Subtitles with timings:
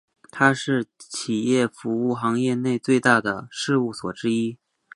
[0.31, 4.57] 它是企业服务行业内最大的事务所之一。